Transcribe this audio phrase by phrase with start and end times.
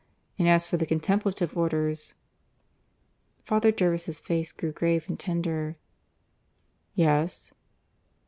[0.39, 2.15] And as for the Contemplative Orders"
[3.45, 5.77] Father Jervis' face grew grave and tender.
[6.95, 7.53] "Yes?"